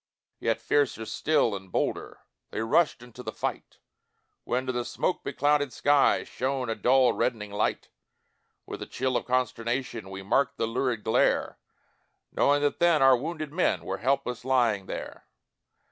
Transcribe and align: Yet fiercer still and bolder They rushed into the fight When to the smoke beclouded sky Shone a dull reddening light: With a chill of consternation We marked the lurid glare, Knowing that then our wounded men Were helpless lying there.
Yet 0.39 0.59
fiercer 0.59 1.05
still 1.05 1.55
and 1.55 1.71
bolder 1.71 2.21
They 2.49 2.61
rushed 2.61 3.03
into 3.03 3.21
the 3.21 3.31
fight 3.31 3.77
When 4.45 4.65
to 4.65 4.71
the 4.71 4.83
smoke 4.83 5.23
beclouded 5.23 5.71
sky 5.71 6.23
Shone 6.23 6.71
a 6.71 6.75
dull 6.75 7.13
reddening 7.13 7.51
light: 7.51 7.89
With 8.65 8.81
a 8.81 8.87
chill 8.87 9.15
of 9.15 9.25
consternation 9.27 10.09
We 10.09 10.23
marked 10.23 10.57
the 10.57 10.65
lurid 10.65 11.03
glare, 11.03 11.59
Knowing 12.31 12.63
that 12.63 12.79
then 12.79 13.03
our 13.03 13.15
wounded 13.15 13.53
men 13.53 13.85
Were 13.85 13.99
helpless 13.99 14.43
lying 14.43 14.87
there. 14.87 15.27